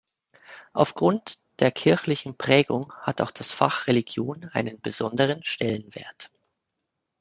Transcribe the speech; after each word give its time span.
Aufgrund 0.73 1.37
der 1.59 1.69
kirchlichen 1.69 2.35
Prägung 2.35 2.91
hat 3.01 3.21
auch 3.21 3.29
das 3.29 3.51
Fach 3.53 3.85
Religion 3.85 4.49
einen 4.51 4.81
besonderen 4.81 5.43
Stellenwert. 5.43 6.31